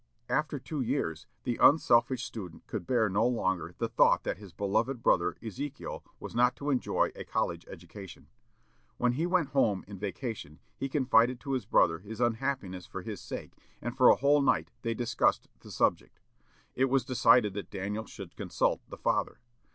After 0.29 0.57
two 0.57 0.81
years, 0.81 1.27
the 1.43 1.57
unselfish 1.61 2.23
student 2.23 2.65
could 2.65 2.87
bear 2.87 3.07
no 3.07 3.27
longer 3.27 3.75
the 3.77 3.87
thought 3.87 4.23
that 4.23 4.39
his 4.39 4.51
beloved 4.51 5.03
brother 5.03 5.37
Ezekiel 5.43 6.03
was 6.19 6.33
not 6.33 6.55
to 6.55 6.71
enjoy 6.71 7.11
a 7.15 7.23
college 7.23 7.67
education. 7.67 8.25
When 8.97 9.11
he 9.11 9.27
went 9.27 9.49
home 9.49 9.85
in 9.87 9.99
vacation, 9.99 10.57
he 10.75 10.89
confided 10.89 11.39
to 11.41 11.51
his 11.51 11.67
brother 11.67 11.99
his 11.99 12.19
unhappiness 12.19 12.87
for 12.87 13.03
his 13.03 13.21
sake, 13.21 13.53
and 13.79 13.95
for 13.95 14.09
a 14.09 14.15
whole 14.15 14.41
night 14.41 14.71
they 14.81 14.95
discussed 14.95 15.49
the 15.59 15.69
subject. 15.69 16.19
It 16.73 16.85
was 16.85 17.05
decided 17.05 17.53
that 17.53 17.69
Daniel 17.69 18.07
should 18.07 18.35
consult 18.35 18.81
the 18.89 18.97
father. 18.97 19.39